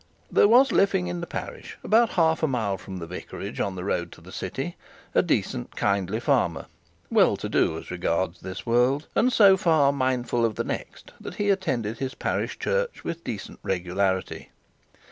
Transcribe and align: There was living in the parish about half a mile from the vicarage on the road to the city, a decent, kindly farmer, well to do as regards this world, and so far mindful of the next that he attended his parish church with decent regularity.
There 0.31 0.47
was 0.47 0.71
living 0.71 1.05
in 1.05 1.21
the 1.21 1.27
parish 1.27 1.77
about 1.83 2.13
half 2.17 2.41
a 2.41 2.47
mile 2.47 2.79
from 2.79 2.97
the 2.97 3.05
vicarage 3.05 3.59
on 3.59 3.75
the 3.75 3.83
road 3.83 4.11
to 4.13 4.21
the 4.21 4.31
city, 4.31 4.75
a 5.13 5.21
decent, 5.21 5.75
kindly 5.75 6.19
farmer, 6.19 6.65
well 7.11 7.37
to 7.37 7.47
do 7.47 7.77
as 7.77 7.91
regards 7.91 8.39
this 8.41 8.65
world, 8.65 9.05
and 9.13 9.31
so 9.31 9.57
far 9.57 9.91
mindful 9.93 10.43
of 10.43 10.55
the 10.55 10.63
next 10.63 11.11
that 11.21 11.35
he 11.35 11.51
attended 11.51 11.99
his 11.99 12.15
parish 12.15 12.57
church 12.57 13.03
with 13.03 13.23
decent 13.23 13.59
regularity. 13.61 14.49